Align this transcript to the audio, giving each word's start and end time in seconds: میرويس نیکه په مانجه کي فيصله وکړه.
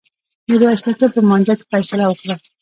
میرويس 0.47 0.81
نیکه 0.87 1.07
په 1.13 1.19
مانجه 1.29 1.53
کي 1.59 1.65
فيصله 1.71 2.05
وکړه. 2.07 2.35